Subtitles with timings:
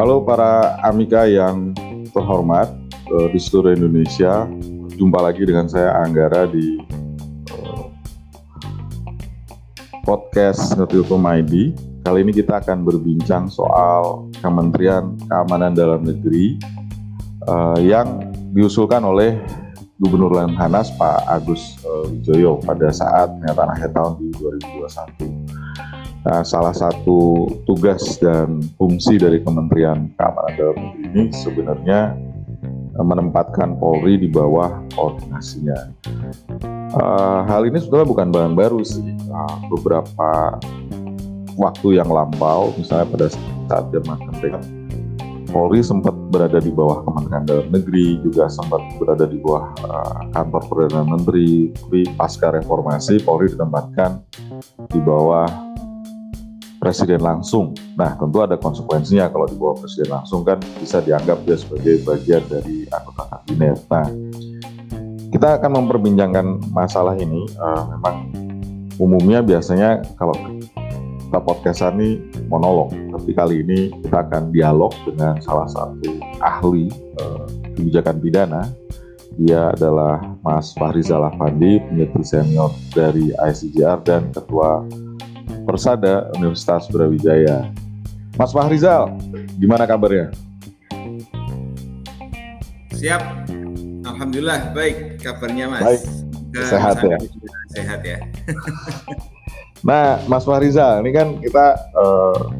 [0.00, 1.76] Halo para Amika yang
[2.16, 2.72] terhormat
[3.12, 4.48] uh, di seluruh Indonesia.
[4.96, 6.80] Jumpa lagi dengan saya Anggara di
[7.52, 7.84] uh,
[10.00, 11.76] podcast Nutilkum ID.
[12.00, 16.56] Kali ini kita akan berbincang soal Kementerian Keamanan Dalam Negeri
[17.44, 18.24] uh, yang
[18.56, 19.36] diusulkan oleh
[20.00, 25.39] Gubernur Lemhanas Pak Agus uh, pada saat pernyataan akhir tahun di 2021.
[26.20, 32.12] Nah, salah satu tugas dan fungsi dari Kementerian Keamanan Dalam Negeri ini sebenarnya
[33.00, 35.96] uh, menempatkan Polri di bawah koordinasinya.
[36.92, 39.00] Uh, hal ini sebenarnya bukan bahan baru sih.
[39.32, 40.60] Uh, beberapa
[41.56, 44.64] waktu yang lampau, misalnya pada saat zaman kemerdekaan
[45.50, 50.62] Polri sempat berada di bawah Kementerian Dalam Negeri, juga sempat berada di bawah uh, kantor
[50.68, 51.72] Perdana Menteri.
[51.74, 54.20] Tapi pasca reformasi, Polri ditempatkan
[54.92, 55.69] di bawah
[56.80, 57.76] Presiden langsung.
[57.92, 62.40] Nah, tentu ada konsekuensinya kalau di bawah Presiden langsung kan bisa dianggap dia sebagai bagian
[62.48, 63.78] dari anggota kabinet.
[63.92, 64.08] Nah,
[65.28, 67.44] kita akan memperbincangkan masalah ini.
[67.60, 68.16] Uh, memang
[68.96, 70.32] umumnya biasanya kalau
[71.28, 76.88] kita podcastan ini monolog, tapi kali ini kita akan dialog dengan salah satu ahli
[77.20, 77.44] uh,
[77.76, 78.62] kebijakan pidana.
[79.36, 84.82] Dia adalah Mas Fahrizal Afandi, peneliti senior dari ICJR dan Ketua
[85.70, 87.70] Persada Universitas Brawijaya.
[88.34, 89.14] Mas Fahrizal,
[89.54, 90.34] gimana kabarnya?
[92.90, 93.22] Siap,
[94.02, 95.82] Alhamdulillah baik kabarnya Mas.
[95.86, 96.02] Baik,
[96.66, 97.18] sehat ya.
[97.70, 98.18] Sehat ya.
[99.80, 102.52] Nah, Mas Fahrizal, ini kan kita uh,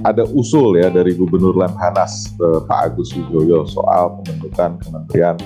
[0.00, 5.36] ada usul ya dari Gubernur Lemhanas uh, Pak Agus Wijoyo soal pembentukan Kementerian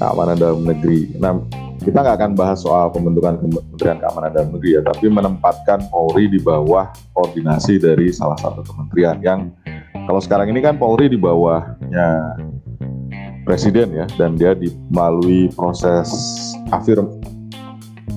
[0.00, 1.12] Keamanan Dalam Negeri.
[1.20, 1.36] Nah,
[1.84, 6.40] kita nggak akan bahas soal pembentukan Kementerian Keamanan Dalam Negeri ya, tapi menempatkan Polri di
[6.40, 9.40] bawah koordinasi dari salah satu kementerian yang
[10.08, 12.40] kalau sekarang ini kan Polri di bawahnya
[13.44, 16.08] Presiden ya, dan dia di, melalui proses
[16.72, 17.20] afirm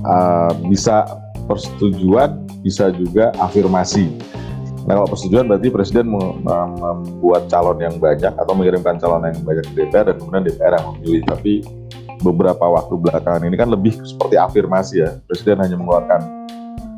[0.08, 1.04] uh, bisa
[1.52, 4.08] persetujuan bisa juga afirmasi.
[4.88, 9.74] Nah kalau persetujuan berarti presiden membuat calon yang banyak atau mengirimkan calon yang banyak ke
[9.84, 11.22] DPR dan kemudian DPR yang memilih.
[11.28, 11.54] Tapi
[12.22, 15.12] beberapa waktu belakangan ini kan lebih seperti afirmasi ya.
[15.26, 16.48] Presiden hanya mengeluarkan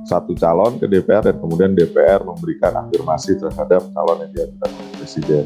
[0.10, 5.46] satu calon ke DPR dan kemudian DPR memberikan afirmasi terhadap calon yang diajukan oleh presiden.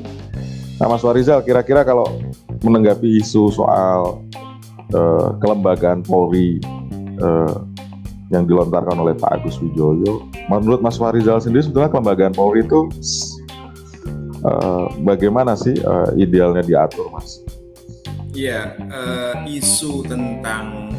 [0.80, 2.08] Nah Mas Warizal kira-kira kalau
[2.64, 4.24] menanggapi isu soal
[4.96, 6.64] uh, kelembagaan Polri
[7.20, 7.60] uh,
[8.32, 10.26] yang dilontarkan oleh Pak Agus Wijoyo.
[10.48, 12.88] Menurut Mas Farizal sendiri sebetulnya kelembagaan Polri itu
[14.48, 17.43] uh, bagaimana sih uh, idealnya diatur, Mas?
[18.34, 20.90] Iya, uh, isu tentang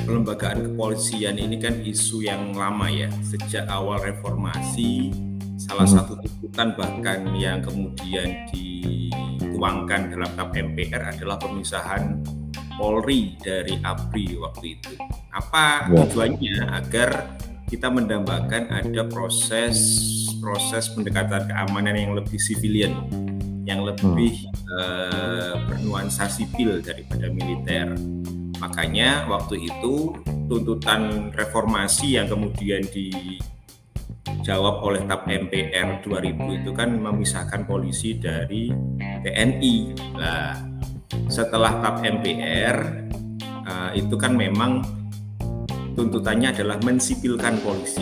[0.00, 5.12] kelembagaan kepolisian ini kan isu yang lama ya sejak awal reformasi
[5.60, 5.94] salah hmm.
[6.00, 12.24] satu tuntutan bahkan yang kemudian dituangkan dalam TAP MPR adalah pemisahan
[12.80, 14.96] Polri dari ABRI waktu itu.
[15.34, 16.08] Apa ya.
[16.08, 17.36] tujuannya agar
[17.68, 19.76] kita mendambakan ada proses
[20.40, 22.94] proses pendekatan keamanan yang lebih civilian,
[23.68, 24.72] yang lebih hmm.
[24.72, 27.92] uh, bernuansa sipil daripada militer.
[28.64, 30.16] Makanya waktu itu
[30.48, 38.72] tuntutan reformasi yang kemudian dijawab oleh TAP MPR 2000 itu kan memisahkan polisi dari
[39.22, 39.76] TNI.
[40.16, 40.56] Nah,
[41.28, 42.76] setelah TAP MPR
[43.68, 44.80] uh, itu kan memang
[45.92, 48.00] tuntutannya adalah mensipilkan polisi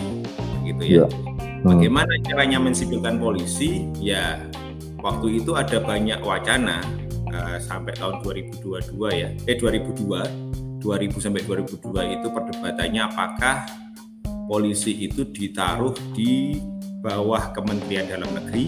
[0.63, 1.03] gitu ya.
[1.03, 1.07] ya.
[1.11, 1.75] Hmm.
[1.75, 3.83] Bagaimana caranya mensipilkan polisi?
[3.99, 4.39] Ya
[5.07, 6.83] waktu itu ada banyak wacana
[7.31, 9.29] uh, sampai tahun 2022 ya.
[9.47, 13.63] Eh 2002 2000 sampai 2002 itu perdebatannya apakah
[14.51, 16.59] polisi itu ditaruh di
[16.99, 18.67] bawah Kementerian Dalam Negeri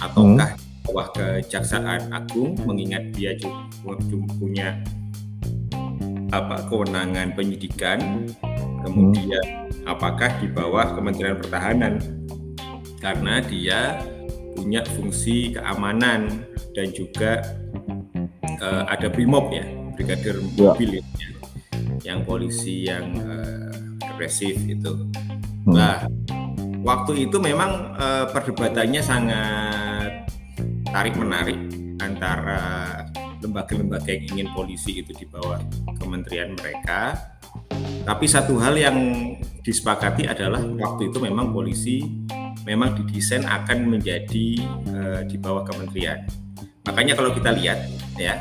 [0.00, 3.68] ataukah hmm bawah Kejaksaan Agung mengingat dia juga
[4.40, 4.80] punya
[6.32, 8.24] apa kewenangan penyidikan
[8.88, 9.84] kemudian hmm.
[9.84, 12.00] apakah di bawah Kementerian Pertahanan
[13.04, 14.00] karena dia
[14.58, 16.42] punya fungsi keamanan
[16.74, 17.46] dan juga
[18.58, 19.62] uh, ada brimob ya
[19.94, 20.74] brigadir ya.
[20.74, 21.04] mobil ya.
[22.02, 23.70] yang polisi yang uh,
[24.02, 25.70] represif itu hmm.
[25.70, 26.02] nah
[26.82, 30.26] waktu itu memang uh, perdebatannya sangat
[30.90, 31.58] tarik menarik
[32.02, 33.06] antara
[33.38, 35.62] lembaga-lembaga yang ingin polisi itu di bawah
[36.02, 37.14] kementerian mereka.
[38.02, 38.98] Tapi satu hal yang
[39.62, 42.02] disepakati adalah waktu itu memang polisi
[42.68, 44.60] memang didesain akan menjadi
[44.92, 46.28] uh, di bawah kementerian.
[46.84, 47.80] Makanya kalau kita lihat
[48.20, 48.36] ya,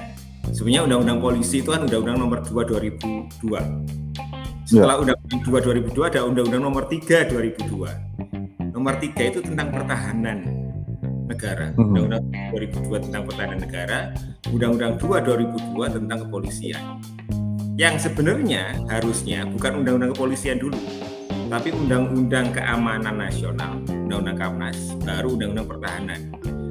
[0.52, 4.68] sebenarnya undang-undang polisi itu kan undang-undang nomor 2 2002.
[4.68, 5.16] Setelah ya.
[5.16, 8.76] undang-undang 2 2002 ada undang-undang nomor 3 2002.
[8.76, 10.68] Nomor 3 itu tentang pertahanan
[11.28, 11.88] negara, hmm.
[11.92, 12.24] Undang-Undang
[12.56, 14.00] 2002 tentang pertahanan negara,
[14.48, 16.84] Undang-Undang 2 2002 tentang kepolisian.
[17.78, 20.80] Yang sebenarnya harusnya bukan Undang-Undang kepolisian dulu,
[21.52, 26.22] tapi Undang-Undang Keamanan Nasional, Undang-Undang Kamnas, baru Undang-Undang Pertahanan.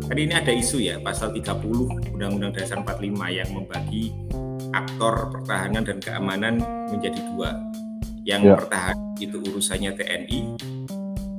[0.09, 4.17] Tadi ini ada isu ya, pasal 30 Undang-Undang Dasar 45 yang membagi
[4.73, 7.61] aktor pertahanan dan keamanan menjadi dua.
[8.25, 8.53] Yang ya.
[8.57, 10.41] pertahanan itu urusannya TNI,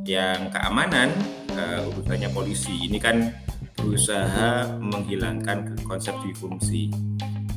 [0.05, 1.09] yang keamanan
[1.57, 2.85] uh, urusannya polisi.
[2.85, 3.33] Ini kan
[3.73, 6.94] berusaha menghilangkan konsep difungsi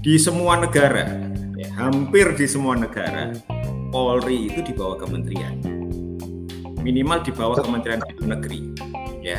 [0.00, 1.28] di semua negara,
[1.60, 3.37] ya, hampir di semua negara,
[3.92, 5.60] Polri itu di bawah kementerian,
[6.81, 8.61] minimal di bawah Kementerian Dalam Negeri,
[9.21, 9.38] ya,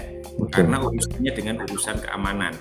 [0.54, 2.54] karena urusannya dengan urusan keamanan.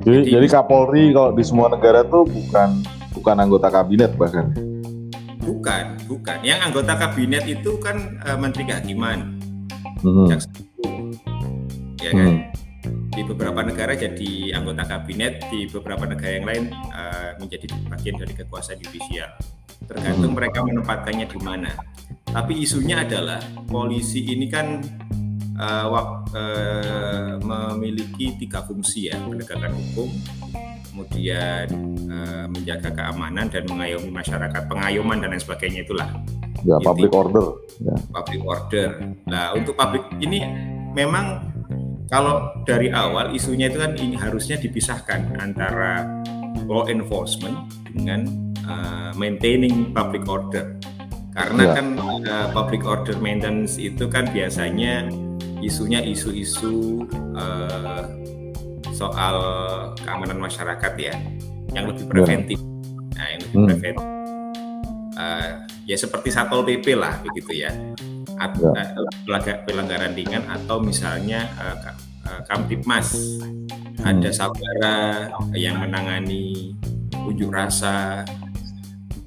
[0.00, 2.80] Jadi, jadi, jadi Kapolri kalau di semua negara tuh bukan
[3.12, 4.52] bukan anggota kabinet bahkan.
[5.40, 6.38] Bukan, bukan.
[6.40, 9.40] Yang anggota kabinet itu kan uh, Menteri Kehakiman,
[10.04, 10.28] hmm.
[12.00, 12.38] ya kan hmm.
[13.12, 18.32] di beberapa negara jadi anggota kabinet di beberapa negara yang lain uh, menjadi bagian dari
[18.36, 19.30] kekuasaan judisial
[19.88, 20.38] tergantung hmm.
[20.38, 21.70] mereka menempatkannya di mana
[22.28, 24.80] tapi isunya adalah polisi ini kan
[25.56, 30.08] uh, uh, memiliki tiga fungsi ya penegakan hukum
[30.90, 31.66] kemudian
[32.10, 36.08] uh, menjaga keamanan dan mengayomi masyarakat pengayoman dan lain sebagainya itulah.
[36.60, 37.96] Ya public order ya.
[38.12, 38.88] public order.
[39.24, 40.44] Nah untuk public ini
[40.92, 41.48] memang
[42.10, 46.04] kalau dari awal isunya itu kan ini harusnya dipisahkan antara
[46.66, 48.26] law enforcement dengan
[48.66, 50.76] uh, maintaining public order
[51.34, 51.72] karena ya.
[51.78, 51.86] kan
[52.26, 55.06] uh, public order maintenance itu kan biasanya
[55.62, 57.06] isunya isu-isu
[57.36, 58.02] uh,
[58.90, 59.36] soal
[60.02, 61.14] keamanan masyarakat ya
[61.72, 62.10] yang lebih ya.
[62.10, 62.68] preventif ya.
[63.16, 63.68] nah yang lebih hmm.
[63.68, 64.06] preventif
[65.16, 65.48] uh,
[65.86, 67.70] ya seperti satpol pp lah begitu ya,
[68.38, 68.94] atau ya.
[68.94, 71.76] uh, pelanggaran ringan atau misalnya uh,
[72.26, 74.02] uh, kamtipmas hmm.
[74.02, 74.94] ada saudara
[75.54, 76.74] yang menangani
[77.26, 78.24] unjuk rasa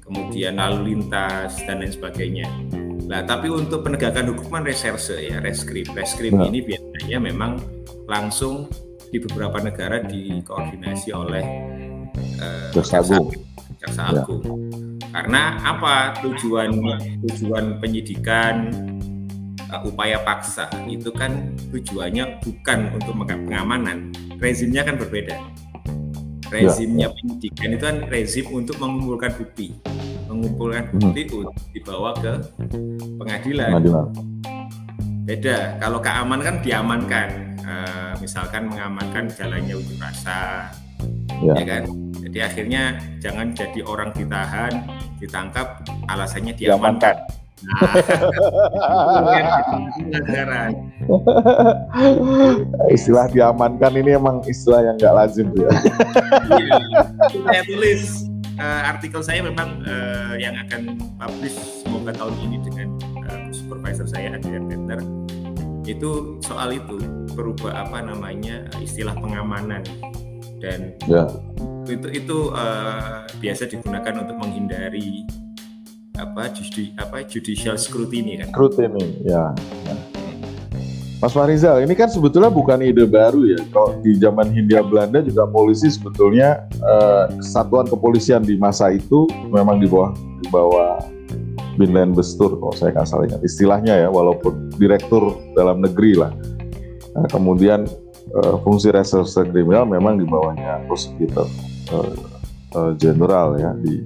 [0.04, 2.48] kemudian lalu lintas dan lain sebagainya
[3.04, 5.84] Nah, tapi untuk penegakan hukuman reserse ya, reskrim.
[5.92, 7.60] Reskrim ini biasanya memang
[8.08, 8.68] langsung
[9.12, 11.44] di beberapa negara dikoordinasi oleh
[12.40, 13.28] uh, Jaksa Agung.
[13.78, 14.40] Jaksa Agung.
[14.40, 14.56] Ya.
[15.14, 16.74] Karena apa tujuan
[17.28, 18.72] tujuan penyidikan
[19.68, 24.10] uh, upaya paksa itu kan tujuannya bukan untuk pengamanan,
[24.40, 25.36] rezimnya kan berbeda.
[26.54, 29.74] Rezimnya ya, penyidikan itu kan rezim untuk mengumpulkan bukti,
[30.30, 31.00] mengumpulkan hmm.
[31.02, 31.40] bukti hmm.
[31.42, 32.32] untuk dibawa ke
[33.18, 33.70] pengadilan.
[33.74, 34.06] pengadilan.
[35.24, 37.28] Beda, kalau keamanan kan diamankan,
[37.64, 40.68] uh, misalkan mengamankan jalannya unjuk rasa,
[41.42, 41.82] ya, ya kan
[42.24, 42.82] jadi akhirnya
[43.20, 44.72] jangan jadi orang ditahan
[45.20, 47.14] ditangkap alasannya diamankan
[50.44, 50.68] Nah,
[52.92, 55.70] istilah diamankan ini emang istilah yang nggak lazim ya.
[56.60, 56.76] iya,
[57.32, 58.28] saya tulis
[58.58, 62.88] uh, artikel saya memang uh, yang akan publish semoga tahun ini dengan
[63.26, 64.98] uh, supervisor saya Adrian Peter
[65.84, 66.96] itu soal itu
[67.36, 69.84] berubah apa namanya istilah pengamanan
[70.64, 71.28] dan ya.
[71.84, 75.28] itu itu uh, biasa digunakan untuk menghindari
[76.14, 79.50] apa judi, apa judicial scrutiny kan scrutiny ya,
[79.86, 79.96] ya.
[81.18, 83.56] Mas Farizal, ini kan sebetulnya bukan ide baru ya.
[83.72, 89.80] Kalau di zaman Hindia Belanda juga polisi sebetulnya uh, satuan kepolisian di masa itu memang
[89.80, 91.00] di bawah di bawah
[91.80, 96.30] Binland Bestur kalau saya nggak salah ingat istilahnya ya, walaupun direktur dalam negeri lah.
[97.16, 97.88] Nah, kemudian
[98.36, 101.48] uh, fungsi reserse kriminal memang di bawahnya prosecutor
[103.00, 104.04] jenderal uh, uh, ya di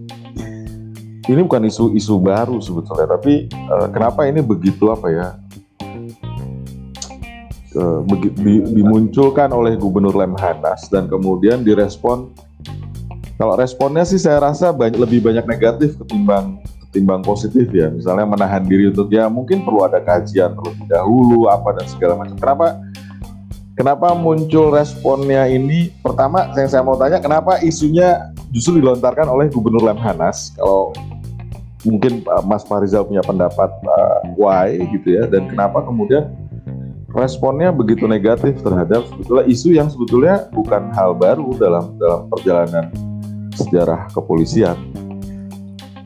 [1.29, 5.27] ini bukan isu-isu baru sebetulnya tapi uh, kenapa ini begitu apa ya
[7.77, 8.01] uh,
[8.41, 12.33] di, dimunculkan oleh Gubernur Lemhanas dan kemudian direspon
[13.39, 16.59] kalau responnya sih saya rasa banyak lebih banyak negatif ketimbang
[16.89, 21.77] ketimbang positif ya misalnya menahan diri untuk ya mungkin perlu ada kajian terlebih dahulu apa
[21.77, 22.81] dan segala macam kenapa
[23.79, 25.95] kenapa muncul responnya ini?
[26.03, 30.51] Pertama, yang saya mau tanya, kenapa isunya justru dilontarkan oleh Gubernur Lemhanas?
[30.59, 30.91] Kalau
[31.87, 36.31] mungkin uh, Mas Farizal punya pendapat uh, why gitu ya, dan kenapa kemudian
[37.15, 42.91] responnya begitu negatif terhadap sebetulnya isu yang sebetulnya bukan hal baru dalam dalam perjalanan
[43.57, 44.77] sejarah kepolisian.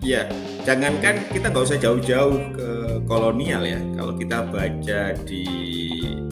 [0.03, 0.27] Iya,
[0.67, 2.69] jangankan kita nggak usah jauh-jauh ke
[3.07, 3.79] kolonial ya.
[3.95, 5.47] Kalau kita baca di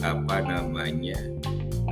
[0.01, 1.19] apa namanya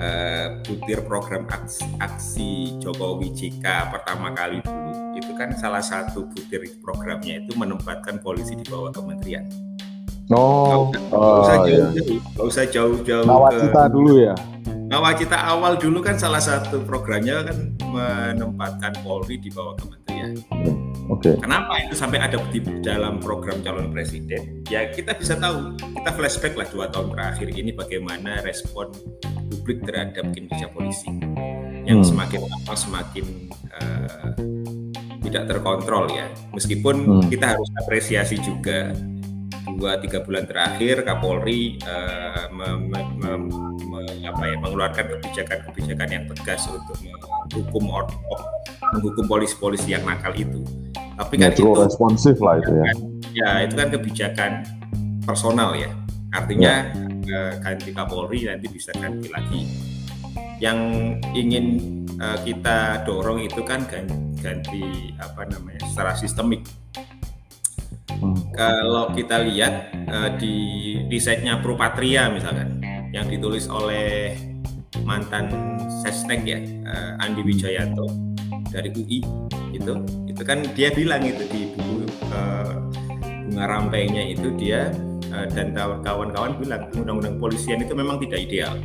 [0.01, 2.51] uh, butir program aksi, aksi
[2.84, 5.09] Jokowi JK pertama kali dulu
[5.39, 9.48] kan salah satu butir programnya itu menempatkan polisi di bawah kementerian.
[10.36, 12.41] Oh, nggak usah, oh, jauh-jauh, iya.
[12.43, 13.25] usah jauh-jauh.
[13.25, 14.36] Nawacita ke, dulu ya.
[14.91, 20.38] Nawacita awal dulu kan salah satu programnya kan menempatkan Polri di bawah kementerian.
[21.10, 21.34] Oke.
[21.34, 21.36] Okay.
[21.41, 24.62] Kenapa itu sampai ada di dalam program calon presiden?
[24.69, 28.91] Ya kita bisa tahu, kita flashback lah dua tahun terakhir ini bagaimana respon
[29.50, 31.10] publik terhadap kinerja polisi
[31.89, 32.10] yang hmm.
[32.12, 33.25] semakin lama semakin
[33.81, 34.29] uh,
[35.30, 36.28] tidak terkontrol ya.
[36.52, 37.30] Meskipun hmm.
[37.30, 38.92] kita harus apresiasi juga
[39.80, 42.50] dua tiga bulan terakhir Kapolri uh,
[44.30, 46.98] apa ya, mengeluarkan kebijakan-kebijakan yang tegas untuk
[47.54, 47.84] menghukum
[48.94, 50.62] menghukum polisi-polisi yang nakal itu.
[51.18, 52.92] Tapi kan itu responsif lah itu ya.
[53.30, 54.52] Ya itu kan kebijakan
[55.24, 55.90] personal ya.
[56.34, 56.90] Artinya
[57.26, 57.34] ya.
[57.34, 59.66] uh, ganti Kapolri nanti bisa ganti lagi.
[60.60, 60.80] Yang
[61.34, 61.66] ingin
[62.20, 66.65] uh, kita dorong itu kan ganti, ganti apa namanya secara sistemik.
[68.10, 68.36] Hmm.
[68.51, 70.55] Kalau kita lihat uh, di
[71.08, 72.81] risetnya Propatria misalkan
[73.15, 74.36] yang ditulis oleh
[75.05, 78.10] mantan Sesnek ya uh, Andi Wijayanto
[78.69, 79.19] dari UI
[79.74, 79.93] itu
[80.29, 82.77] itu kan dia bilang itu di buku uh,
[83.50, 84.93] bunga rampainya itu dia
[85.34, 88.75] uh, dan kawan-kawan bilang undang-undang polisian itu memang tidak ideal.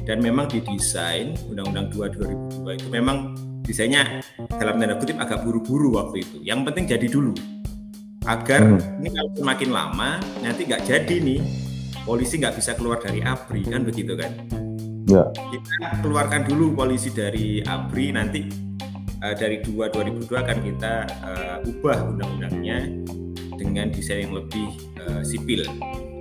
[0.00, 3.36] Dan memang didesain undang-undang 2 2002 itu memang
[3.70, 4.18] desainnya
[4.58, 7.38] dalam tanda kutip agak buru-buru waktu itu yang penting jadi dulu
[8.26, 9.00] agar hmm.
[9.00, 10.10] ini kalau semakin lama
[10.42, 11.40] nanti nggak jadi nih
[12.04, 14.32] polisi nggak bisa keluar dari ABRI kan begitu kan?
[15.08, 15.24] Ya.
[15.32, 18.44] Kita keluarkan dulu polisi dari ABRI nanti
[19.24, 22.78] uh, dari 2 2002 akan kita uh, ubah undang-undangnya
[23.56, 24.68] dengan desain yang lebih
[25.00, 25.64] uh, sipil.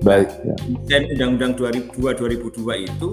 [0.04, 0.32] Baik.
[0.44, 0.56] Ya.
[0.88, 3.10] Desain undang-undang 2002 2002 itu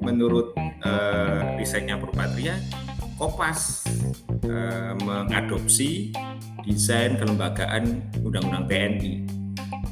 [0.00, 0.56] menurut
[0.86, 2.56] uh, risetnya Propatria
[3.20, 3.84] Kopas
[4.48, 6.08] uh, mengadopsi
[6.64, 9.14] desain kelembagaan Undang-Undang TNI.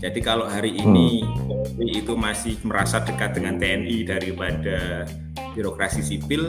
[0.00, 1.44] Jadi kalau hari ini hmm.
[1.44, 5.04] Polri itu masih merasa dekat dengan TNI daripada
[5.52, 6.48] birokrasi sipil,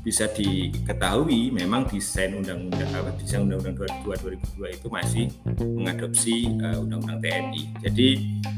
[0.00, 3.76] bisa diketahui memang desain undang-undang apa desain undang-undang
[4.08, 5.24] 2002 itu masih
[5.60, 7.62] mengadopsi uh, undang-undang TNI.
[7.84, 8.08] Jadi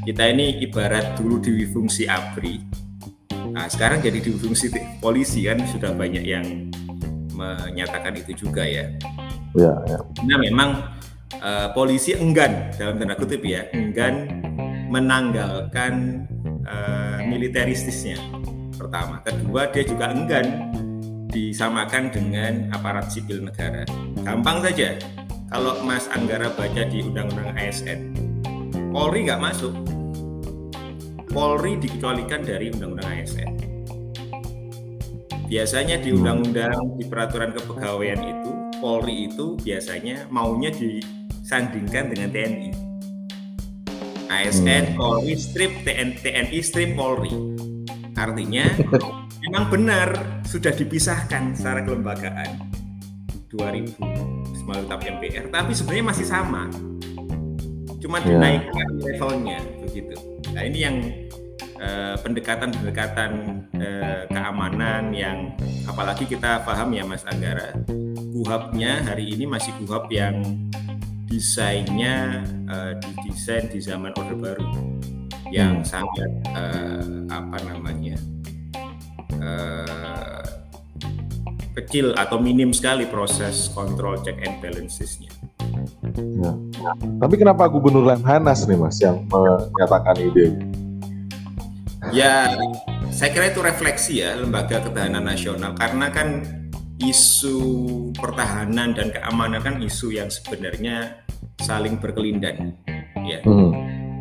[0.07, 2.55] kita ini ibarat dulu di fungsi ABRI.
[3.51, 4.71] Nah, sekarang jadi di fungsi
[5.03, 6.71] polisi kan sudah banyak yang
[7.41, 8.85] menyatakan itu juga ya.
[9.57, 9.97] Ya, ya.
[10.29, 10.69] Nah memang
[11.41, 14.29] uh, polisi enggan dalam tanda kutip ya enggan
[14.91, 16.25] menanggalkan
[16.69, 18.19] uh, militeristisnya
[18.77, 19.19] pertama.
[19.25, 20.71] Kedua dia juga enggan
[21.31, 23.87] disamakan dengan aparat sipil negara.
[24.21, 24.99] Gampang saja.
[25.51, 28.15] Kalau Mas Anggara baca di Undang-Undang ASN,
[28.95, 29.75] Polri nggak masuk.
[31.27, 33.70] Polri dikecualikan dari Undang-Undang ASN.
[35.51, 42.71] Biasanya di undang-undang di peraturan kepegawaian itu Polri itu biasanya maunya disandingkan dengan TNI.
[44.31, 44.97] ASN, hmm.
[44.97, 47.35] Polri, strip, TNI, TNI, strip, Polri.
[48.15, 48.63] Artinya
[49.43, 52.71] memang benar sudah dipisahkan secara kelembagaan
[53.51, 53.91] 2000
[54.63, 56.71] melalui TAP MPR, tapi sebenarnya masih sama.
[57.99, 58.39] Cuma yeah.
[58.39, 60.15] dinaikkan levelnya begitu.
[60.55, 60.95] Nah ini yang
[61.81, 63.31] Eh, pendekatan-pendekatan
[63.73, 65.49] uh, keamanan yang
[65.89, 67.73] apalagi kita paham ya Mas Anggara
[68.37, 70.45] kuhabnya hari ini masih kuhab yang
[71.25, 74.69] desainnya uh, didesain di zaman Orde Baru
[75.49, 75.89] yang hmm.
[75.89, 78.13] sangat uh, apa namanya
[79.41, 80.45] uh,
[81.81, 85.33] kecil atau minim sekali proses kontrol check and balancesnya.
[86.13, 86.53] Ya.
[87.17, 90.61] Tapi kenapa Gubernur Lemhanas nih Mas yang menyatakan ide
[92.09, 92.57] Ya,
[93.13, 96.41] saya kira itu refleksi ya lembaga ketahanan nasional karena kan
[96.97, 97.61] isu
[98.17, 101.21] pertahanan dan keamanan kan isu yang sebenarnya
[101.61, 102.73] saling berkelindan.
[103.21, 103.45] Ya.
[103.45, 103.69] Hmm.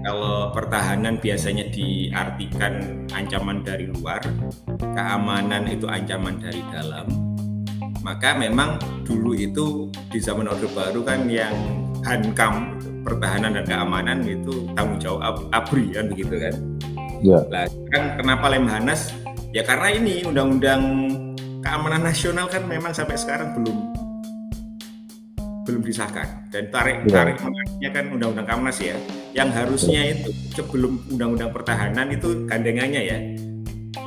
[0.05, 4.21] Kalau pertahanan biasanya diartikan ancaman dari luar,
[4.81, 7.09] keamanan itu ancaman dari dalam.
[8.01, 11.53] Maka memang dulu itu di zaman Orde Baru kan yang
[12.01, 16.55] hankam pertahanan dan keamanan itu tanggung jawab ABRI kan begitu kan.
[17.21, 17.45] Ya.
[17.53, 19.13] Nah, kan kenapa Lemhanas?
[19.53, 20.83] Ya karena ini undang-undang
[21.61, 23.77] keamanan nasional kan memang sampai sekarang belum
[25.69, 27.23] belum disahkan dan tarik ya.
[27.23, 28.97] tarik menariknya kan undang-undang Kamnas ya
[29.37, 30.13] yang harusnya ya.
[30.19, 33.19] itu sebelum undang-undang pertahanan itu gandengannya ya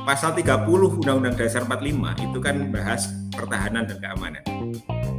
[0.04, 0.68] pasal 30
[1.00, 4.44] undang-undang dasar 45 itu kan bahas pertahanan dan keamanan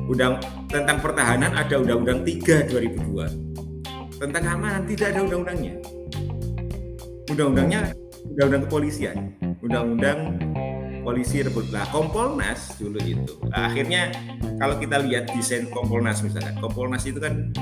[0.06, 0.38] undang
[0.70, 5.76] tentang pertahanan ada undang-undang 3 2002 tentang keamanan tidak ada undang-undangnya
[7.32, 7.94] undang-undangnya
[8.26, 9.18] undang-undang kepolisian
[9.62, 10.20] undang-undang
[11.06, 14.10] polisi rebut lah Kompolnas dulu itu nah, akhirnya
[14.58, 17.54] kalau kita lihat desain Kompolnas misalkan Kompolnas itu kan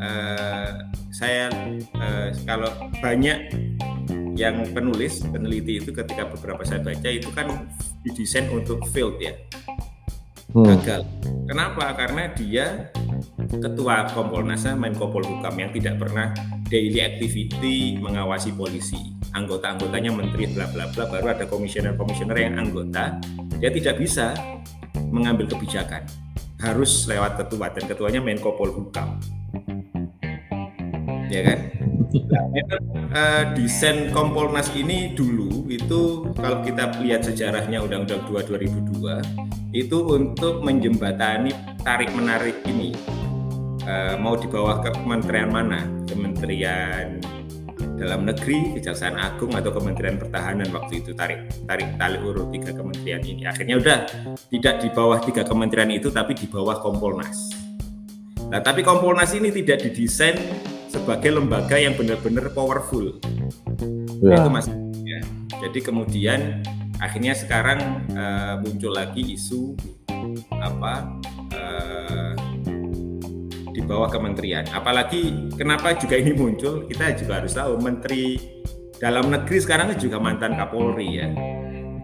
[0.00, 0.70] uh,
[1.12, 1.52] saya
[2.00, 2.72] uh, kalau
[3.04, 3.52] banyak
[4.32, 7.68] yang penulis peneliti itu ketika beberapa saya baca itu kan
[8.00, 9.36] didesain untuk field ya
[10.56, 10.64] hmm.
[10.64, 11.04] gagal.
[11.44, 11.92] Kenapa?
[11.92, 12.88] Karena dia
[13.52, 16.32] ketua Kompolnas Menko Polhukam yang tidak pernah
[16.72, 18.96] daily activity mengawasi polisi.
[19.36, 23.20] Anggota-anggotanya menteri bla bla bla baru ada komisioner-komisioner yang anggota.
[23.60, 24.32] Dia tidak bisa
[25.12, 26.08] mengambil kebijakan.
[26.56, 29.20] Harus lewat ketua dan ketuanya Menko Polhukam.
[31.28, 31.58] Ya kan?
[32.12, 32.44] Nah,
[33.12, 40.60] uh, desain Kompolnas ini dulu itu kalau kita lihat sejarahnya Undang-Undang 2 2002 itu untuk
[40.60, 42.92] menjembatani tarik menarik ini
[43.86, 47.22] uh, mau di bawah kementerian mana Kementerian
[48.02, 53.22] dalam negeri, Kejaksaan Agung atau Kementerian Pertahanan waktu itu tarik tarik tali urut tiga kementerian
[53.22, 53.46] ini.
[53.46, 53.98] Akhirnya udah
[54.50, 57.54] tidak di bawah tiga kementerian itu tapi di bawah Kompolnas.
[58.50, 60.34] Nah, tapi Kompolnas ini tidak didesain
[60.90, 63.16] sebagai lembaga yang benar-benar powerful.
[64.20, 64.44] Ya.
[64.44, 64.66] Itu mas.
[65.06, 65.22] Ya.
[65.62, 66.60] Jadi kemudian
[66.98, 69.78] akhirnya sekarang uh, muncul lagi isu
[70.58, 71.22] apa
[71.54, 72.32] uh,
[73.72, 74.68] di bawah kementerian.
[74.70, 76.84] Apalagi kenapa juga ini muncul?
[76.86, 78.36] Kita juga harus tahu Menteri
[79.00, 81.28] Dalam Negeri sekarang juga mantan Kapolri ya.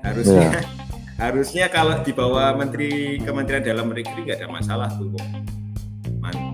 [0.03, 0.63] Harusnya ya.
[1.29, 5.13] harusnya kalau di bawah Menteri Kementerian Dalam Negeri nggak ada masalah tuh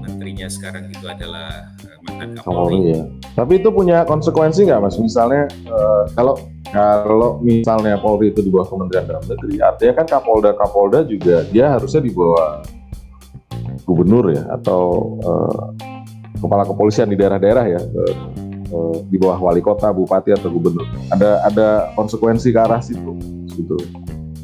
[0.04, 2.58] menterinya sekarang itu adalah uh, mantan Kapolri.
[2.60, 3.00] Oh, iya.
[3.34, 4.96] Tapi itu punya konsekuensi nggak mas?
[5.00, 6.36] Misalnya uh, kalau
[6.74, 11.70] kalau misalnya Polri itu di bawah Kementerian Dalam Negeri, artinya kan Kapolda Kapolda juga dia
[11.70, 12.66] harusnya di bawah
[13.84, 15.64] gubernur ya atau uh,
[16.40, 18.14] kepala kepolisian di daerah-daerah ya uh,
[18.74, 20.88] uh, di bawah wali kota, bupati atau gubernur.
[21.12, 23.16] Ada ada konsekuensi ke arah situ
[23.54, 23.76] gitu.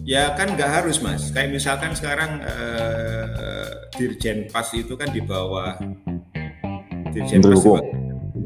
[0.07, 1.31] Ya kan nggak harus mas.
[1.31, 5.77] Kayak misalkan sekarang uh, Dirjen Pas itu kan di bawah
[7.15, 7.65] Dirjen Pas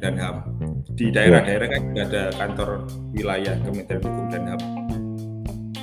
[0.03, 0.37] dan HAM.
[0.95, 2.87] Di daerah-daerah kan ada kantor
[3.17, 4.63] wilayah Kementerian Hukum dan HAM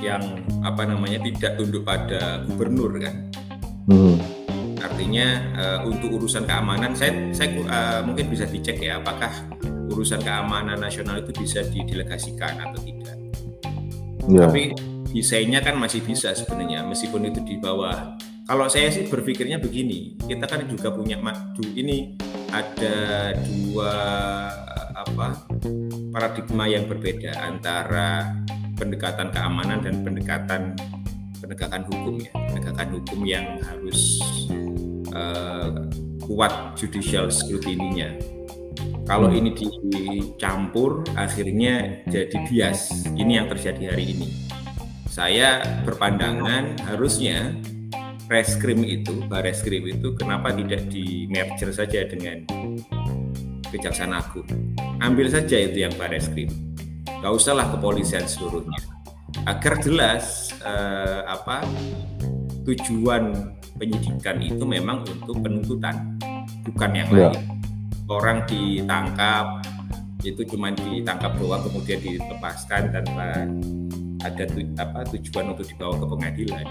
[0.02, 0.24] yang
[0.66, 3.16] apa namanya tidak tunduk pada gubernur kan.
[3.90, 4.18] Hmm.
[5.02, 9.34] Artinya uh, untuk urusan keamanan saya saya uh, mungkin bisa dicek ya apakah
[9.90, 13.18] urusan keamanan nasional itu bisa didelegasikan atau tidak.
[14.30, 14.46] Ya.
[14.46, 14.78] Tapi
[15.10, 18.14] desainnya kan masih bisa sebenarnya meskipun itu di bawah
[18.46, 22.14] kalau saya sih berpikirnya begini kita kan juga punya madu ini
[22.54, 23.94] ada dua
[24.94, 25.50] apa
[26.14, 28.38] paradigma yang berbeda antara
[28.78, 30.78] pendekatan keamanan dan pendekatan
[31.42, 34.22] penegakan hukum ya penegakan hukum yang harus
[35.14, 35.88] uh,
[36.26, 38.18] kuat judicial scrutiny-nya
[39.06, 39.38] kalau hmm.
[39.40, 44.28] ini dicampur akhirnya jadi bias ini yang terjadi hari ini
[45.12, 47.52] saya berpandangan harusnya
[48.32, 52.48] reskrim itu, bareskrim itu kenapa tidak di merger saja dengan
[53.68, 54.48] Kejaksaan Agung.
[55.04, 56.48] Ambil saja itu yang bareskrim.
[57.04, 58.80] Gak usahlah kepolisian seluruhnya.
[59.44, 61.68] Agar jelas eh, apa
[62.64, 66.14] tujuan penyidikan itu memang untuk penuntutan,
[66.70, 67.34] bukan yang ya.
[67.34, 67.42] lain.
[68.06, 69.66] Orang ditangkap
[70.22, 73.50] itu cuma ditangkap doang kemudian dilepaskan tanpa
[74.22, 76.66] ada tu, apa tujuan untuk dibawa ke pengadilan.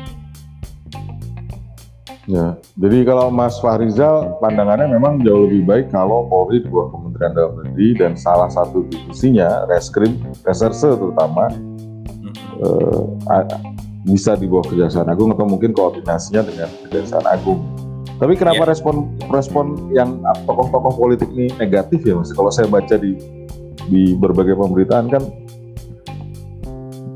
[2.31, 7.35] Ya, jadi kalau Mas Fahrizal pandangannya memang jauh lebih baik kalau Polri di bawah Kementerian
[7.35, 10.15] Dalam Negeri dan salah satu divisinya reskrim,
[10.47, 12.35] reserse terutama hmm.
[12.63, 13.51] eh,
[14.05, 17.61] bisa di bawah Kejaksaan Agung atau mungkin koordinasinya dengan Kejaksaan Agung.
[18.21, 18.77] Tapi kenapa ya.
[18.77, 22.33] respon respon yang tokoh-tokoh politik ini negatif ya Mas?
[22.37, 23.17] Kalau saya baca di
[23.89, 25.25] di berbagai pemberitaan kan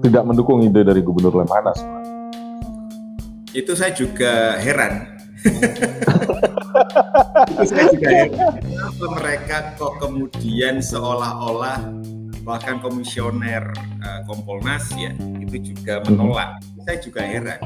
[0.05, 1.81] tidak mendukung ide dari Gubernur Lemhanas.
[3.53, 5.13] Itu saya juga heran.
[7.53, 8.53] itu saya juga heran.
[8.61, 11.85] Kenapa mereka kok kemudian seolah-olah
[12.45, 13.73] bahkan komisioner
[14.05, 16.61] uh, Kompolnas ya itu juga menolak.
[16.85, 17.61] Saya juga heran.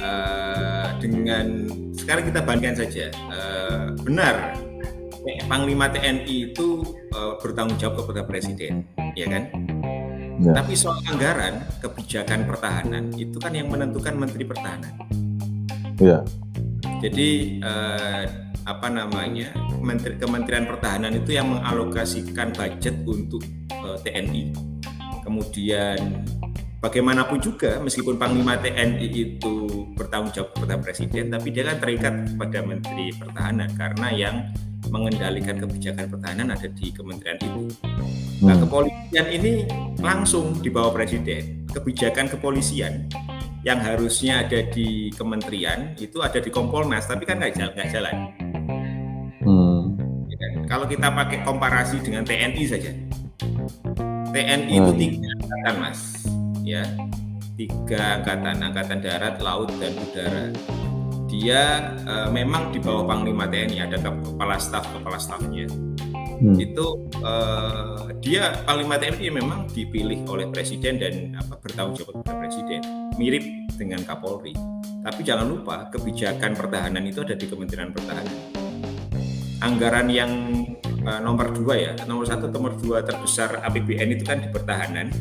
[0.00, 3.12] Uh, dengan sekarang kita bandingkan saja.
[3.28, 4.56] Uh, benar
[5.44, 6.80] Panglima TNI itu
[7.12, 9.52] uh, bertanggung jawab kepada Presiden, ya kan?
[10.40, 10.56] Ya.
[10.56, 14.96] Tapi soal anggaran, kebijakan pertahanan itu kan yang menentukan Menteri Pertahanan.
[16.00, 16.24] Ya.
[17.04, 18.24] Jadi eh,
[18.64, 19.52] apa namanya
[19.84, 24.56] Menteri Kementerian Pertahanan itu yang mengalokasikan budget untuk eh, TNI.
[25.28, 26.24] Kemudian
[26.80, 29.54] bagaimanapun juga meskipun Panglima TNI itu
[29.94, 34.36] bertanggung jawab kepada Presiden, tapi dia kan terikat pada Menteri Pertahanan karena yang
[34.88, 37.68] mengendalikan kebijakan pertahanan ada di kementerian itu.
[38.40, 38.62] Nah, hmm.
[38.64, 39.52] kepolisian ini
[40.00, 41.68] langsung di bawah presiden.
[41.68, 43.06] Kebijakan kepolisian
[43.60, 47.72] yang harusnya ada di kementerian itu ada di Kompolnas, tapi kan nggak jalan.
[47.76, 48.14] Gak jalan.
[49.44, 49.80] Hmm.
[50.32, 50.52] Ya kan?
[50.64, 52.90] Kalau kita pakai komparasi dengan TNI saja,
[54.32, 54.80] TNI hmm.
[54.80, 56.00] itu tiga angkatan, mas,
[56.70, 56.84] ya
[57.60, 60.44] tiga angkatan, angkatan darat, laut, dan udara.
[61.28, 65.68] Dia uh, memang di bawah Panglima TNI ada kepala staf, kepala stafnya.
[66.40, 66.56] Hmm.
[66.56, 72.80] Itu uh, dia Panglima TNI memang dipilih oleh Presiden dan apa bertanggung jawab kepada Presiden,
[73.20, 73.44] mirip
[73.76, 74.56] dengan Kapolri.
[75.00, 78.36] Tapi jangan lupa kebijakan pertahanan itu ada di Kementerian Pertahanan.
[79.60, 80.32] Anggaran yang
[81.04, 85.12] uh, nomor dua ya, nomor satu, nomor dua terbesar APBN itu kan di pertahanan.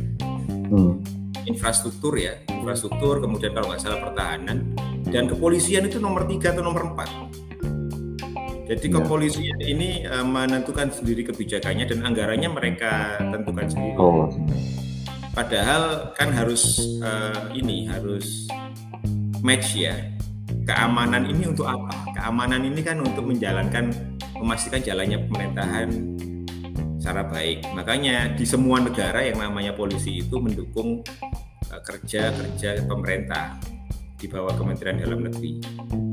[0.72, 1.19] Hmm.
[1.48, 4.76] Infrastruktur ya, infrastruktur, kemudian kalau nggak salah pertahanan,
[5.08, 7.10] dan kepolisian itu nomor tiga atau nomor empat.
[8.70, 9.02] Jadi ya.
[9.02, 13.98] kepolisian ini uh, menentukan sendiri kebijakannya dan anggarannya mereka tentukan sendiri.
[13.98, 14.30] Oh.
[15.34, 18.46] Padahal kan harus uh, ini harus
[19.42, 19.98] match ya.
[20.70, 22.14] Keamanan ini untuk apa?
[22.14, 23.90] Keamanan ini kan untuk menjalankan
[24.38, 25.90] memastikan jalannya pemerintahan
[27.00, 27.64] secara baik.
[27.72, 31.00] Makanya di semua negara yang namanya polisi itu mendukung
[31.72, 33.56] uh, kerja kerja pemerintah
[34.20, 35.64] di bawah Kementerian Dalam Negeri.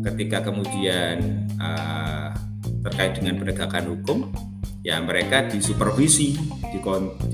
[0.07, 2.31] Ketika kemudian uh,
[2.87, 4.31] terkait dengan penegakan hukum,
[4.87, 6.39] ya mereka disupervisi,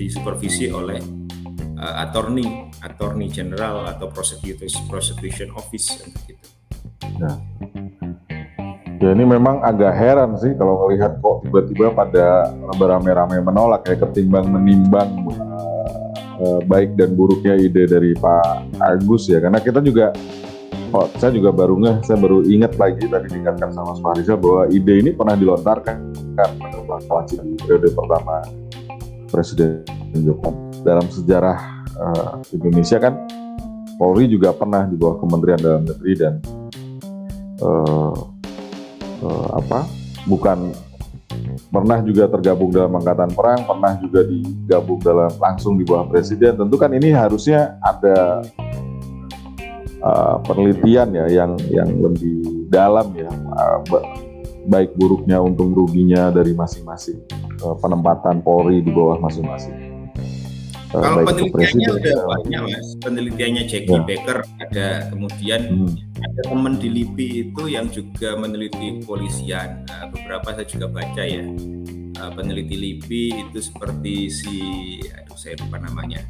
[0.00, 0.96] disupervisi oleh
[1.76, 6.48] uh, attorney, attorney general atau prosecutors prosecution office gitu.
[7.20, 7.36] Nah,
[9.02, 14.46] ya ini memang agak heran sih kalau melihat kok tiba-tiba pada beramai-ramai menolak ya ketimbang
[14.46, 15.10] menimbang
[16.38, 19.42] uh, baik dan buruknya ide dari Pak Agus ya.
[19.42, 20.14] Karena kita juga
[20.94, 24.70] oh, saya juga baru ngeh, saya baru ingat lagi tadi dikatakan sama Mas Farizal bahwa
[24.70, 25.96] ide ini pernah dilontarkan
[26.38, 28.46] kan pada di periode pertama
[29.34, 29.82] Presiden
[30.14, 31.58] Jokowi dalam sejarah
[31.98, 33.18] uh, Indonesia kan
[33.98, 36.34] Polri juga pernah di bawah Kementerian Dalam Negeri dan
[37.60, 38.31] uh,
[39.22, 39.86] uh, apa
[40.26, 40.74] bukan
[41.72, 46.60] pernah juga tergabung dalam angkatan perang, pernah juga digabung dalam langsung di bawah presiden.
[46.60, 48.44] Tentu kan ini harusnya ada
[50.04, 53.80] uh, penelitian ya yang yang lebih dalam ya uh,
[54.68, 57.18] baik buruknya untung ruginya dari masing-masing
[57.64, 59.91] uh, penempatan Polri di bawah masing-masing.
[60.92, 64.04] Kalau penelitiannya udah banyak mas, penelitiannya Jackie ya.
[64.04, 66.20] Baker ada, kemudian hmm.
[66.20, 69.88] ada teman di LIPI itu yang juga meneliti kepolisian.
[69.88, 71.48] Nah, beberapa saya juga baca ya,
[72.20, 74.56] uh, peneliti LIPI itu seperti si,
[75.16, 76.20] aduh saya lupa namanya.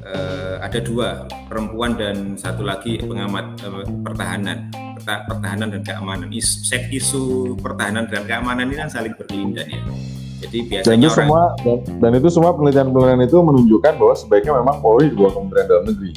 [0.00, 7.22] Uh, ada dua perempuan dan satu lagi pengamat uh, pertahanan pertahanan dan keamanan isu, isu
[7.60, 9.80] pertahanan dan keamanan ini kan saling berkelindan ya
[10.40, 14.52] jadi biasanya dan itu orang, semua dan, dan itu semua penelitian-penelitian itu menunjukkan bahwa sebaiknya
[14.56, 16.12] memang Polri di bawah Kementerian Dalam Negeri.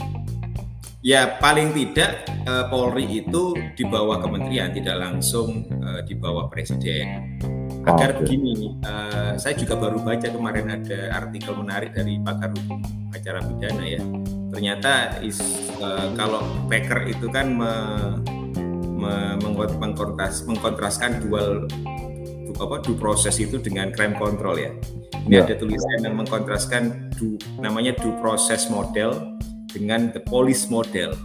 [1.03, 7.35] Ya paling tidak uh, Polri itu di bawah kementerian, tidak langsung uh, di bawah presiden.
[7.83, 8.39] Agar oh, okay.
[8.39, 12.79] begini, uh, saya juga baru baca kemarin ada artikel menarik dari pakar hukum
[13.11, 13.99] acara pidana ya.
[14.55, 15.43] Ternyata is,
[15.83, 16.39] uh, kalau
[16.71, 17.73] Packer itu kan me,
[18.95, 21.67] me, mengkontras, mengkontraskan dual
[22.59, 24.71] apa due proses itu dengan crime control ya.
[25.25, 25.45] Ini yeah.
[25.47, 29.39] ada tulisan yang mengkontraskan du, namanya due process model
[29.71, 31.15] dengan the police model.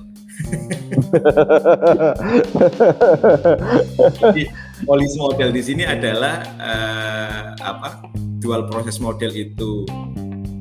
[4.23, 4.47] Jadi,
[4.87, 8.07] police model di sini adalah uh, apa?
[8.39, 9.83] Dual process model itu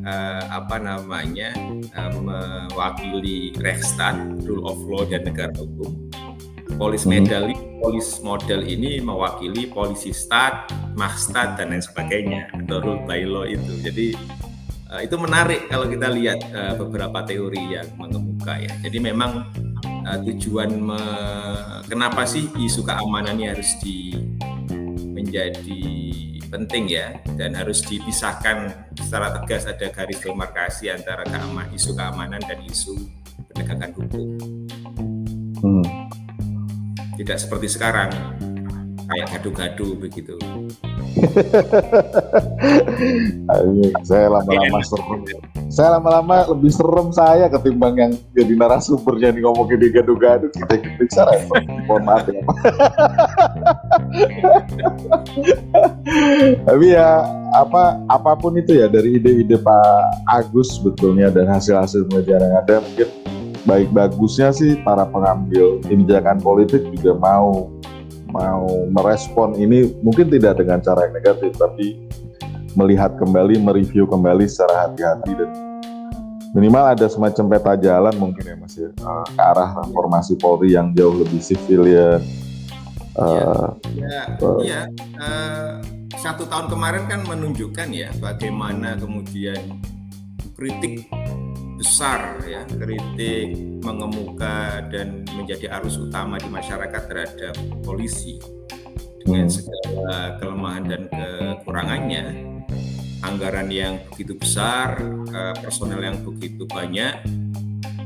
[0.02, 1.54] uh, apa namanya
[1.94, 4.18] uh, mewakili Rechtsstaat,
[4.50, 6.07] rule of law dan negara hukum
[6.78, 7.10] Polis hmm.
[7.10, 13.50] medali, polis model ini mewakili polisi stat, makstat dan lain sebagainya atau rule by law
[13.50, 13.82] itu.
[13.82, 14.14] Jadi
[14.94, 18.70] uh, itu menarik kalau kita lihat uh, beberapa teori yang mengemuka ya.
[18.86, 19.50] Jadi memang
[20.06, 21.02] uh, tujuan me,
[21.90, 24.14] kenapa sih isu keamanan ini harus di
[25.18, 25.82] menjadi
[26.54, 32.62] penting ya dan harus dipisahkan secara tegas ada garis demarkasi antara keamanan isu keamanan dan
[32.70, 32.94] isu
[33.50, 34.26] penegakan hukum.
[35.58, 35.97] Hmm
[37.18, 38.14] tidak seperti sekarang
[39.08, 40.36] kayak gaduh-gaduh begitu.
[44.06, 45.26] saya lama-lama serem.
[45.72, 51.10] Saya lama-lama lebih serem saya ketimbang yang jadi narasumber jadi ngomong gini gaduh-gaduh kita ketik
[51.10, 51.42] saya
[51.88, 52.44] mohon maaf ya.
[56.68, 57.24] Tapi ya
[57.56, 62.76] apa apa pun itu ya dari ide-ide Pak Agus sebetulnya dan hasil-hasil penelitian yang ada
[62.84, 63.08] mungkin
[63.68, 67.68] baik bagusnya sih para pengambil kebijakan politik juga mau
[68.32, 72.00] mau merespon ini mungkin tidak dengan cara yang negatif tapi
[72.80, 75.50] melihat kembali mereview kembali secara hati-hati dan
[76.56, 80.96] minimal ada semacam peta jalan mungkin ya mas ya uh, ke arah reformasi Polri yang
[80.96, 82.24] jauh lebih sivilian.
[83.18, 84.82] Uh, ya, ya, uh, ya.
[85.18, 85.82] Uh,
[86.22, 89.82] satu tahun kemarin kan menunjukkan ya bagaimana kemudian
[90.54, 91.10] kritik
[91.78, 92.66] besar ya.
[92.66, 98.42] Kritik mengemuka dan menjadi arus utama di masyarakat terhadap polisi.
[99.22, 99.54] Dengan hmm.
[99.54, 102.26] segala kelemahan dan kekurangannya
[103.22, 107.22] anggaran yang begitu besar eh, personel yang begitu banyak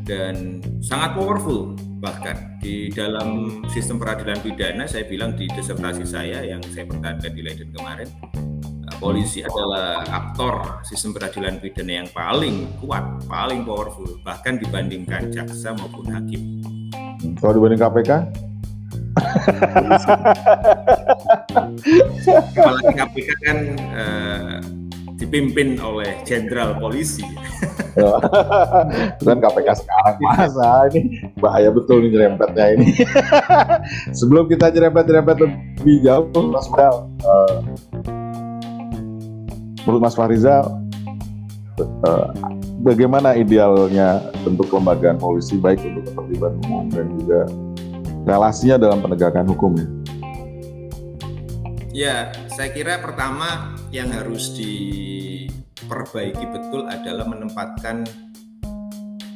[0.03, 1.77] dan sangat powerful.
[2.01, 7.41] Bahkan di dalam sistem peradilan pidana saya bilang di disertasi saya yang saya pertahankan di
[7.45, 8.10] Leiden kemarin
[9.01, 16.05] polisi adalah aktor sistem peradilan pidana yang paling kuat, paling powerful, bahkan dibandingkan jaksa maupun
[16.13, 16.61] hakim.
[17.41, 18.11] Kalau dibanding KPK?
[22.53, 23.57] Apalagi KPK kan
[23.97, 24.57] uh,
[25.17, 27.25] dipimpin oleh jenderal polisi.
[29.21, 32.93] Kan KPK sekarang masa ini bahaya betul nih nyerempetnya ini.
[34.21, 37.57] Sebelum kita nyerempet-nyerempet lebih jauh, Mas Bel, uh,
[39.85, 40.65] menurut Mas Farizal
[41.81, 42.29] uh,
[42.81, 47.41] bagaimana idealnya bentuk kelembagaan polisi baik untuk ketertiban umum dan juga
[48.25, 49.87] relasinya dalam penegakan hukum ya?
[51.91, 58.07] Ya, saya kira pertama yang harus diperbaiki betul adalah menempatkan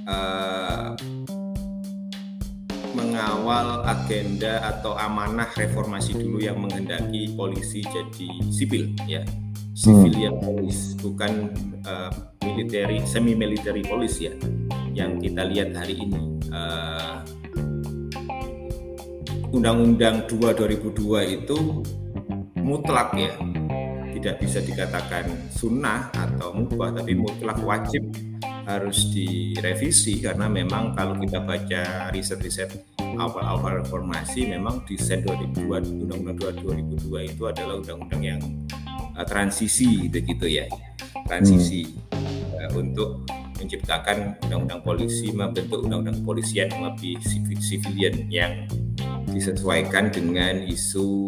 [0.07, 0.95] uh,
[2.95, 9.19] mengawal agenda atau amanah reformasi dulu yang menghendaki polisi jadi sipil ya
[9.75, 10.43] civilian hmm.
[10.47, 11.51] police bukan
[11.83, 12.07] uh,
[12.47, 14.31] military semi military police ya
[14.95, 17.19] yang kita lihat hari ini uh,
[19.51, 21.57] Undang-Undang 2 2002 itu
[22.63, 23.35] mutlak ya
[24.15, 28.07] tidak bisa dikatakan sunnah atau mubah tapi mutlak wajib
[28.65, 37.31] harus direvisi karena memang kalau kita baca riset-riset awal-awal reformasi memang desain 2002 Undang-Undang 2002
[37.35, 38.41] itu adalah undang-undang yang
[39.15, 40.67] uh, transisi begitu ya
[41.25, 42.59] transisi hmm.
[42.59, 43.23] uh, untuk
[43.55, 47.17] menciptakan undang-undang polisi membentuk undang-undang polisian yang lebih
[47.63, 48.53] civilian yang
[49.31, 51.25] disesuaikan dengan isu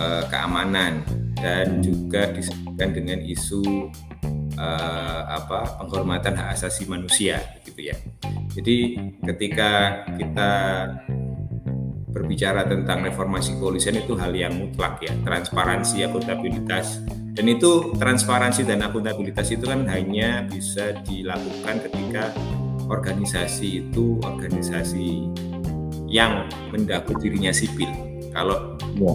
[0.00, 1.04] uh, keamanan
[1.36, 3.62] dan juga disesuaikan dengan isu
[4.56, 7.96] uh, apa penghormatan hak asasi manusia gitu ya.
[8.56, 10.50] Jadi ketika kita
[12.16, 17.04] berbicara tentang reformasi kepolisian itu hal yang mutlak ya, transparansi, akuntabilitas.
[17.36, 22.32] Dan itu transparansi dan akuntabilitas itu kan hanya bisa dilakukan ketika
[22.88, 25.28] organisasi itu organisasi
[26.08, 27.92] yang mendaku dirinya sipil.
[28.32, 29.12] Kalau ya.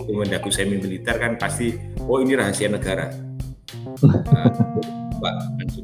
[0.00, 3.12] itu mendaku semi militer kan pasti oh ini rahasia negara.
[5.20, 5.34] Pak,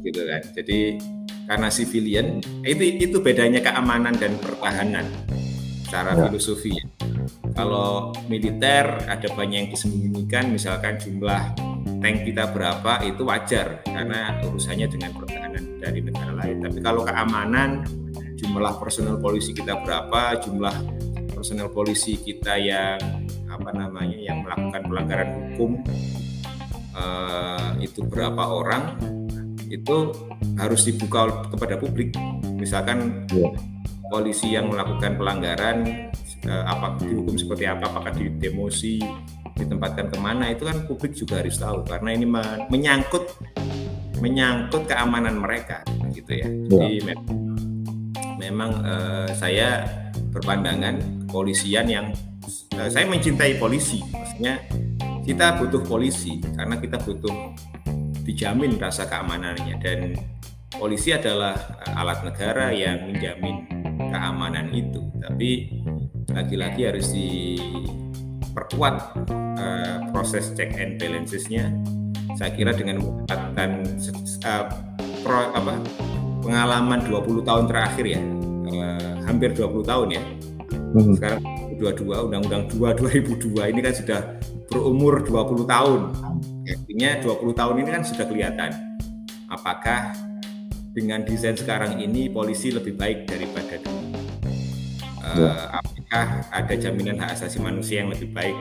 [0.01, 0.41] gitu kan.
[0.57, 0.97] Jadi
[1.45, 5.05] karena civilian itu itu bedanya keamanan dan pertahanan
[5.85, 6.27] secara ya.
[6.27, 6.73] filosofi.
[7.53, 11.55] Kalau militer ada banyak yang disembunyikan, misalkan jumlah
[12.01, 16.57] tank kita berapa itu wajar karena urusannya dengan pertahanan dari negara lain.
[16.65, 17.85] Tapi kalau keamanan,
[18.35, 20.75] jumlah personel polisi kita berapa, jumlah
[21.31, 22.99] personel polisi kita yang
[23.47, 25.79] apa namanya yang melakukan pelanggaran hukum
[26.91, 28.99] uh, itu berapa orang
[29.71, 30.11] itu
[30.59, 32.13] harus dibuka kepada publik.
[32.55, 33.49] Misalkan ya
[34.15, 36.07] polisi yang melakukan pelanggaran
[36.47, 39.03] eh, apa dihukum seperti apa apakah di demosi
[39.55, 41.83] ditempatkan ke mana itu kan publik juga harus tahu.
[41.83, 42.27] Karena ini
[42.71, 43.39] menyangkut
[44.23, 45.83] menyangkut keamanan mereka
[46.15, 46.71] gitu ya, ya.
[46.71, 47.27] jadi memang,
[48.39, 49.83] memang eh, saya
[50.31, 52.07] berpandangan kepolisian yang
[52.79, 53.99] eh, saya mencintai polisi.
[54.15, 54.63] Maksudnya
[55.27, 57.35] kita butuh polisi karena kita butuh
[58.23, 59.75] dijamin rasa keamanannya.
[59.83, 59.99] Dan
[60.79, 65.01] polisi adalah eh, alat negara yang menjamin keamanan itu.
[65.19, 65.71] Tapi
[66.31, 68.95] lagi-lagi harus diperkuat
[69.59, 71.71] uh, proses check and balancesnya.
[72.35, 73.69] Saya kira dengan mendapatkan
[74.43, 74.65] uh,
[75.23, 75.79] pro, apa,
[76.43, 78.21] pengalaman 20 tahun terakhir ya
[78.69, 80.23] uh, hampir 20 tahun ya.
[80.95, 81.11] Hmm.
[81.11, 81.43] sekarang
[81.75, 84.19] 22 undang-undang 2 2002 ini kan sudah
[84.71, 86.01] berumur 20 tahun.
[86.65, 88.71] Artinya 20 tahun ini kan sudah kelihatan
[89.51, 90.15] apakah
[90.95, 94.15] dengan desain sekarang ini polisi lebih baik daripada dulu.
[95.25, 98.55] Uh, apakah ada jaminan hak asasi manusia yang lebih baik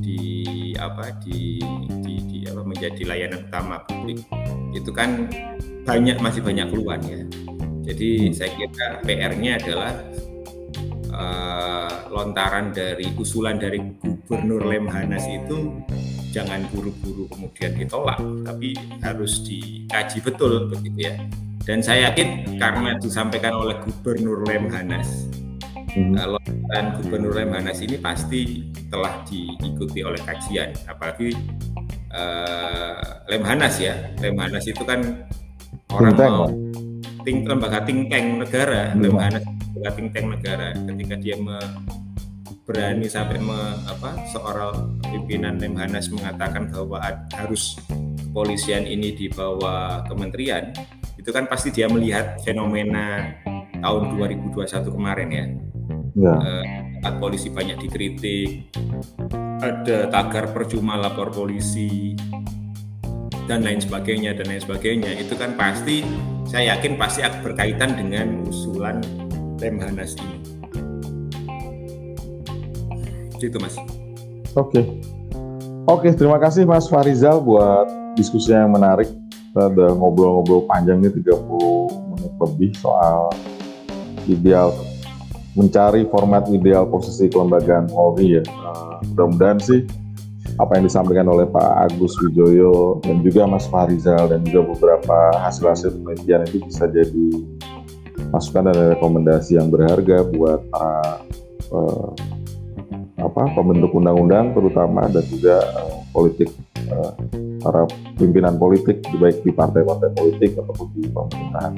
[0.00, 1.60] di apa di,
[2.00, 4.24] di, di apa menjadi layanan utama publik?
[4.72, 5.28] Itu kan
[5.84, 7.20] banyak masih banyak keluhan ya.
[7.84, 8.32] Jadi hmm.
[8.32, 9.92] saya kira PR-nya adalah
[11.12, 15.84] uh, lontaran dari usulan dari Gubernur Lemhanas itu
[16.34, 18.74] jangan buru-buru kemudian ditolak, tapi
[19.06, 21.14] harus dikaji betul begitu ya
[21.64, 25.32] dan saya yakin karena disampaikan oleh Gubernur Lemhanas,
[25.96, 26.12] hmm.
[26.12, 31.32] kalau dan Gubernur Lemhanas ini pasti telah diikuti oleh kajian, apalagi
[32.12, 33.96] uh, Lemhanas ya.
[34.20, 35.24] Lemhanas itu kan
[35.88, 36.52] orang mau
[37.24, 39.00] ting, lembaga think tank negara, hmm.
[39.00, 41.56] lembaga lembaga think tank negara ketika dia me,
[42.64, 46.96] berani sampai me, apa seorang pimpinan Lemhanas mengatakan bahwa
[47.36, 47.76] harus
[48.34, 50.72] kepolisian ini di bawah kementerian
[51.20, 53.36] itu kan pasti dia melihat fenomena
[53.84, 55.46] tahun 2021 kemarin ya.
[56.16, 56.34] ya.
[57.04, 58.72] Uh, polisi banyak dikritik,
[59.60, 62.16] ada tagar percuma lapor polisi
[63.44, 66.00] dan lain sebagainya dan lain sebagainya itu kan pasti
[66.48, 69.04] saya yakin pasti berkaitan dengan usulan
[69.60, 70.53] Lemhanas ini.
[73.44, 73.76] Gitu mas.
[74.56, 74.80] Oke.
[74.80, 74.84] Okay.
[75.84, 77.84] Oke, okay, terima kasih Mas Farizal buat
[78.16, 79.04] diskusi yang menarik.
[79.52, 81.28] Udah ngobrol-ngobrol panjang nih 30
[82.16, 83.28] menit lebih soal
[84.24, 84.72] ideal
[85.54, 88.42] mencari format ideal posisi kelembagaan Polri ya.
[88.48, 89.86] Uh, mudah-mudahan sih
[90.58, 95.94] apa yang disampaikan oleh Pak Agus Wijoyo dan juga Mas Farizal dan juga beberapa hasil-hasil
[95.98, 97.28] penelitian itu bisa jadi
[98.30, 101.22] masukan dan rekomendasi yang berharga buat para
[101.74, 102.08] uh,
[103.24, 106.52] apa pembentuk undang-undang terutama dan juga uh, politik
[106.92, 107.12] uh,
[107.64, 107.88] para
[108.20, 111.74] pimpinan politik baik di partai-partai politik ataupun di pemerintahan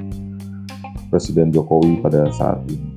[1.07, 2.91] Presiden Jokowi pada saat ini.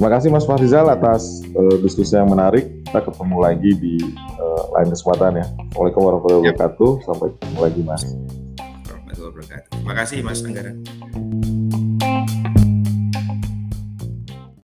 [0.00, 2.64] Terima kasih Mas Farizal atas uh, diskusi yang menarik.
[2.88, 3.94] Kita ketemu lagi di
[4.40, 5.46] uh, lain kesempatan ya.
[5.46, 6.90] Assalamualaikum warahmatullahi wabarakatuh.
[7.04, 8.02] Sampai ketemu lagi Mas.
[9.70, 10.72] Terima kasih Mas Anggara.